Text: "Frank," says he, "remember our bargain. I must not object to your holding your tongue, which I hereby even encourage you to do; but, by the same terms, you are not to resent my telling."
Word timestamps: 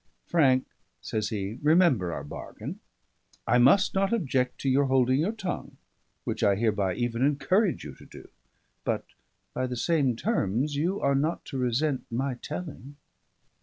"Frank," 0.25 0.65
says 0.99 1.29
he, 1.29 1.59
"remember 1.61 2.11
our 2.11 2.23
bargain. 2.23 2.79
I 3.45 3.59
must 3.59 3.93
not 3.93 4.11
object 4.11 4.59
to 4.61 4.67
your 4.67 4.85
holding 4.85 5.19
your 5.19 5.31
tongue, 5.31 5.77
which 6.23 6.41
I 6.41 6.55
hereby 6.55 6.95
even 6.95 7.23
encourage 7.23 7.83
you 7.83 7.93
to 7.93 8.07
do; 8.07 8.29
but, 8.83 9.05
by 9.53 9.67
the 9.67 9.77
same 9.77 10.15
terms, 10.15 10.75
you 10.75 10.99
are 10.99 11.13
not 11.13 11.45
to 11.45 11.59
resent 11.59 12.03
my 12.09 12.33
telling." 12.33 12.95